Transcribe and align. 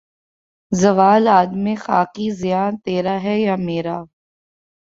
زوال 0.81 1.23
آدم 1.39 1.65
خاکی 1.83 2.27
زیاں 2.39 2.69
تیرا 2.83 3.15
ہے 3.23 3.35
یا 3.45 3.55
میرا 3.65 3.97